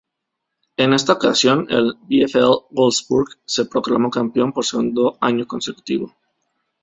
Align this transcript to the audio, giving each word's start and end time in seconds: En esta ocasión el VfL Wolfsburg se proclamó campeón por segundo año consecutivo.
En 0.77 0.93
esta 0.93 1.13
ocasión 1.13 1.67
el 1.69 1.93
VfL 2.09 2.65
Wolfsburg 2.71 3.37
se 3.45 3.65
proclamó 3.65 4.09
campeón 4.09 4.51
por 4.51 4.65
segundo 4.65 5.15
año 5.21 5.45
consecutivo. 5.45 6.15